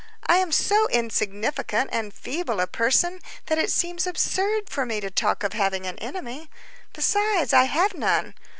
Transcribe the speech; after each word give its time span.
"I 0.25 0.37
am 0.37 0.51
so 0.51 0.87
insignificant 0.87 1.91
and 1.93 2.11
feeble 2.11 2.59
a 2.59 2.65
person 2.65 3.19
that 3.45 3.59
it 3.59 3.71
seems 3.71 4.07
absurd 4.07 4.67
for 4.67 4.83
me 4.83 4.99
to 4.99 5.11
talk 5.11 5.43
of 5.43 5.53
having 5.53 5.85
an 5.85 5.99
enemy. 5.99 6.49
Besides, 6.93 7.53
I 7.53 7.65
have 7.65 7.93
none. 7.93 8.33